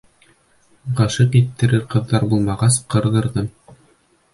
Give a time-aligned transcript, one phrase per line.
[1.01, 3.57] —Ғашиҡ иттерер ҡыҙҙар булмағас, ҡырҙырҙым.